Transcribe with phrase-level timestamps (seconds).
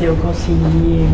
[0.00, 1.06] se eu conseguir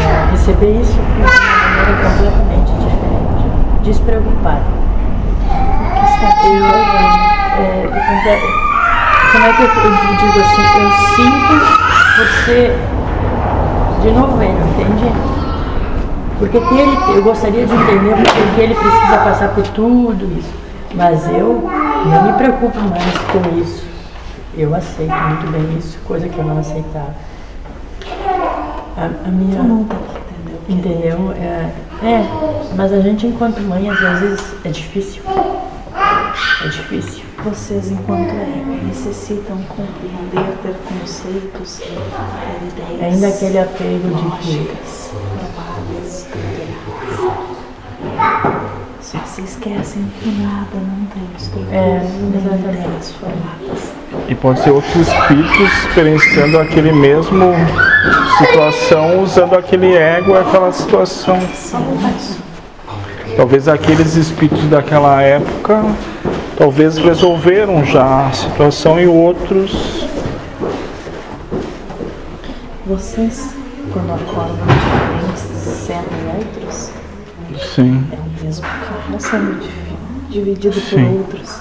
[0.00, 3.44] é, receber isso de uma maneira completamente diferente,
[3.84, 4.64] despreocupada.
[6.44, 6.66] Eu,
[7.62, 7.86] é,
[9.30, 9.68] como é que eu,
[10.16, 11.54] digo assim, eu sinto
[12.18, 12.76] você
[14.02, 15.12] de novo ele, entende?
[16.40, 20.52] Porque ele, eu gostaria de entender porque ele precisa passar por tudo isso.
[20.96, 21.70] Mas eu
[22.06, 23.89] não me preocupo mais com isso.
[24.56, 27.14] Eu aceito muito bem isso, coisa que eu não aceitava.
[28.96, 29.56] A, a minha.
[29.56, 29.96] Tá
[30.68, 31.32] entendeu?
[31.32, 32.24] É, é,
[32.76, 35.22] mas a gente enquanto mãe às vezes é difícil.
[36.64, 37.24] É difícil.
[37.44, 43.14] Vocês, enquanto ego, necessitam compreender, ter conceitos, ter ideias.
[43.14, 46.60] Ainda aquele apego lógicas, de que.
[49.00, 53.99] Só se esquecem que nada não tem estrutura, É, nem ideias formadas.
[54.30, 57.52] E pode ser outros espíritos experienciando aquele mesmo
[58.38, 61.36] situação, usando aquele ego, aquela situação.
[63.36, 65.82] Talvez aqueles espíritos daquela época,
[66.56, 70.06] talvez resolveram já a situação e outros.
[72.86, 73.52] Vocês,
[73.92, 76.90] quando acordam diferentes, sendo outros,
[77.74, 79.96] Sim, é o mesmo carro sendo divi-
[80.28, 81.18] dividido por Sim.
[81.18, 81.56] outros,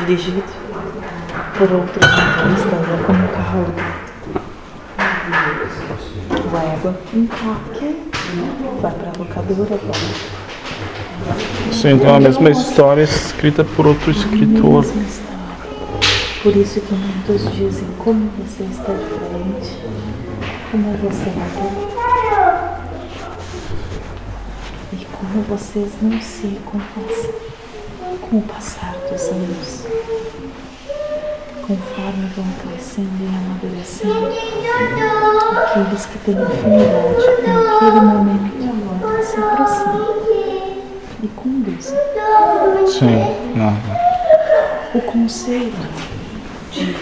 [0.00, 0.42] dirigido
[1.60, 3.66] por outros motoristas, é como um carro.
[6.32, 7.96] O ego empaque,
[8.80, 9.98] vai para a locadora, volta.
[11.70, 14.86] sim, então a mesma história escrita por outro escritor.
[14.86, 15.30] Mesma história.
[16.42, 19.76] Por isso que muitos dizem como você está diferente,
[20.70, 21.90] como você mudou.
[24.94, 27.34] E como vocês não se compassam
[28.22, 29.84] com o passar dos anos.
[31.70, 34.26] Conforme vão crescendo e amadurecendo,
[35.56, 40.16] aqueles que têm afinidade com aquele momento de agora se aproximam
[41.22, 41.96] e conduzem.
[42.88, 43.22] Sim,
[43.54, 43.76] não.
[44.96, 45.76] o conceito
[46.72, 46.96] de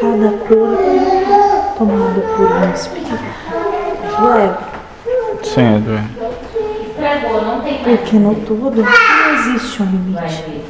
[0.00, 0.82] cada corpo
[1.78, 3.14] tomado por um espírito
[4.34, 4.58] é.
[5.44, 5.76] Sim,
[6.98, 7.14] é
[7.84, 10.64] Porque no todo não existe um limite.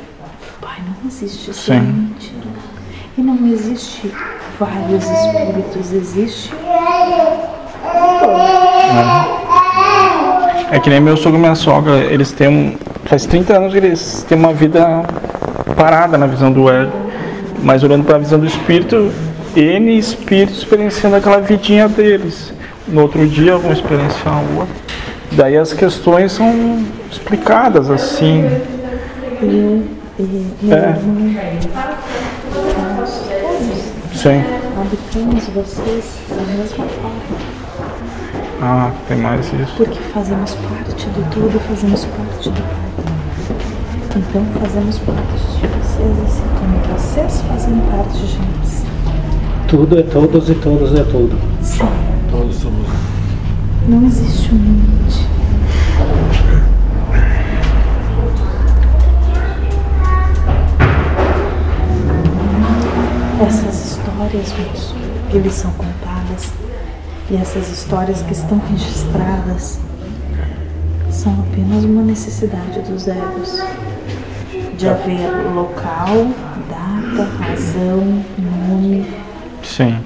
[0.61, 1.81] Pai, não existe esse Sim.
[1.81, 2.35] limite.
[3.17, 4.13] E não existe
[4.59, 6.53] vários espíritos, existe
[10.73, 12.77] É que nem meu sogro e minha sogra, eles têm um.
[13.05, 15.05] Faz 30 anos que eles têm uma vida
[15.77, 16.93] parada na visão do ego.
[17.63, 19.13] Mas olhando para a visão do espírito,
[19.55, 22.53] N espíritos experienciando aquela vidinha deles.
[22.89, 24.75] No outro dia vão experienciar outro.
[25.31, 28.45] Daí as questões são explicadas assim.
[29.41, 29.85] e
[30.71, 30.97] É.
[34.25, 34.41] Sim.
[34.81, 37.21] habitamos vocês da mesma forma.
[38.63, 39.75] Ah, tem mais isso.
[39.77, 43.07] Porque fazemos parte do todo, fazemos parte do Pai.
[44.17, 48.83] Então fazemos parte de vocês, assim como vocês fazem parte de nós.
[49.69, 51.39] Tudo é todos e todos é tudo.
[51.61, 51.81] Sim,
[52.31, 52.89] Todos somos.
[53.87, 55.27] não existe um limite.
[63.47, 63.74] Essas
[64.25, 64.95] histórias, moço,
[65.31, 66.51] que lhes são contadas,
[67.31, 69.79] e essas histórias que estão registradas,
[71.11, 73.63] são apenas uma necessidade dos egos
[74.77, 76.27] de haver local,
[76.69, 79.07] data, razão, nome,
[79.63, 79.99] Sim.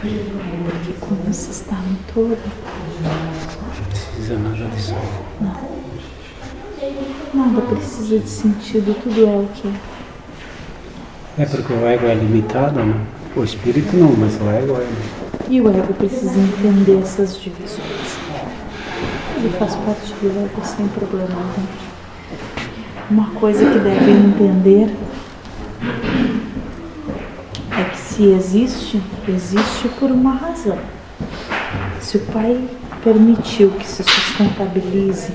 [0.00, 2.38] porque quando se está no todo,
[3.90, 4.94] Precisa nada disso.
[7.32, 9.97] nada precisa de sentido, tudo é o que é.
[11.38, 12.94] É porque o ego é limitado, né?
[13.36, 14.88] O espírito não, mas o ego é.
[15.48, 18.18] E o ego precisa entender essas divisões.
[19.36, 21.88] Ele faz parte do ego sem problema algum.
[23.08, 24.92] Uma coisa que deve entender
[27.70, 30.78] é que se existe, existe por uma razão.
[32.00, 32.68] Se o pai
[33.04, 35.32] permitiu que se sustentabilize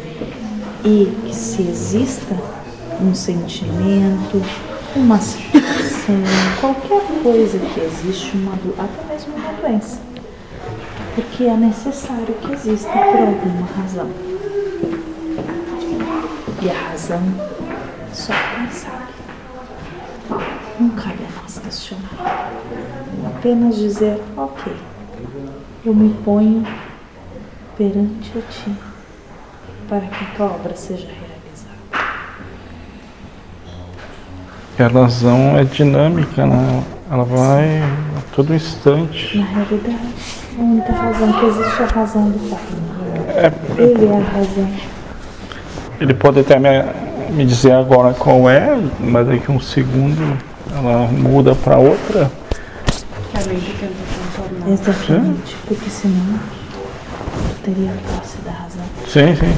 [0.83, 2.35] e que se exista
[3.01, 4.41] um sentimento,
[4.95, 5.92] uma situação,
[6.59, 9.99] qualquer coisa que existe, uma, do- até mesmo uma doença,
[11.15, 14.09] porque é necessário que exista por alguma razão.
[16.61, 17.21] E a razão
[18.13, 19.13] só quem sabe.
[20.79, 22.51] Não cabe a nós questionar.
[23.37, 24.73] Apenas dizer, ok,
[25.85, 26.65] eu me ponho
[27.77, 28.73] perante a ti
[29.89, 31.32] para que a tua obra seja realizada.
[34.77, 36.83] E a razão é dinâmica, né?
[37.11, 39.37] Ela vai a todo instante.
[39.37, 39.97] Na realidade,
[40.57, 42.59] a única razão que existe é a razão do Pai.
[43.35, 44.69] É, Ele é a razão.
[46.01, 46.69] ele pode até me,
[47.31, 50.37] me dizer agora qual é, mas daqui a um segundo
[50.75, 52.31] ela muda para outra.
[53.31, 53.93] Que a mente tenta
[54.33, 54.73] transformar.
[54.73, 55.55] Exatamente.
[55.67, 56.39] Porque senão
[57.33, 58.83] tu teria a posse da razão.
[59.07, 59.57] Sim, sim.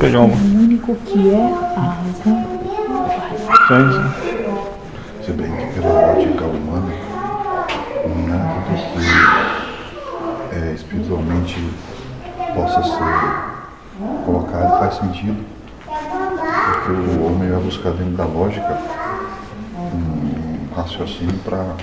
[0.00, 0.34] Pegar uma.
[0.34, 2.46] O único que é a razão
[3.50, 5.24] é sim.
[5.24, 6.92] Se bem que pela ótica humana,
[8.26, 8.62] nada do
[10.50, 11.72] que é, espiritualmente
[12.54, 15.44] possa ser colocado faz sentido.
[15.86, 18.78] Porque o homem vai buscar dentro da lógica
[19.94, 21.74] um raciocínio para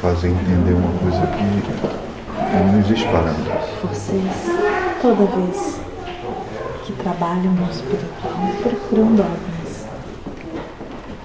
[0.00, 1.44] fazer entender uma coisa que
[2.72, 3.52] não existe parâmetro.
[3.82, 4.22] Vocês,
[5.02, 5.85] toda vez
[7.06, 9.86] trabalham no espiritual, procuram dogmas.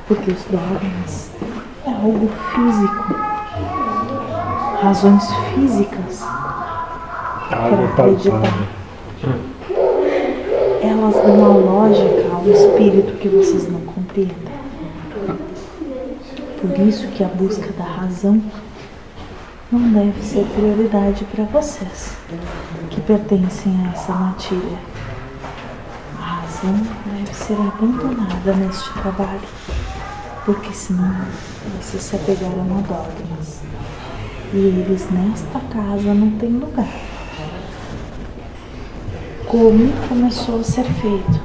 [0.08, 1.32] Porque os dogmas
[1.88, 3.16] é algo físico.
[4.80, 5.24] Razões
[5.56, 6.24] físicas
[7.50, 8.68] para acreditar.
[10.84, 14.52] Elas dão uma lógica ao espírito que vocês não compreendem.
[16.62, 18.40] Por isso que a busca da razão
[19.72, 22.16] não deve ser prioridade para vocês
[22.92, 24.91] que pertencem a essa matilha.
[26.62, 29.42] Razão deve ser abandonada neste trabalho,
[30.46, 31.16] porque senão
[31.80, 33.62] vocês se apegaram a dogmas.
[34.54, 36.88] E eles nesta casa não têm lugar
[39.52, 41.42] como começou a ser feito.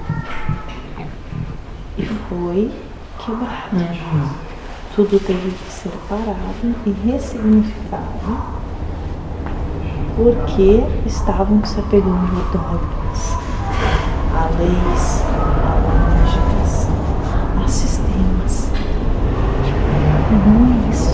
[1.99, 2.71] E foi
[3.19, 4.47] quebrado.
[4.95, 8.57] Tudo teve que ser parado e ressignificado
[10.15, 13.46] porque estavam se apegando a dogmas,
[14.59, 16.89] leis, a lógicas,
[17.63, 18.71] a sistemas.
[20.47, 21.06] Não é isso.